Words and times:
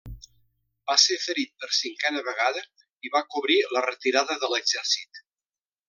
Va 0.91 0.95
ser 1.01 1.17
ferit 1.25 1.51
per 1.65 1.69
cinquena 1.81 2.23
vegada 2.29 2.65
i 3.09 3.13
va 3.17 3.25
cobrir 3.37 3.59
la 3.77 3.87
retirada 3.89 4.43
de 4.47 4.51
l'exèrcit. 4.55 5.27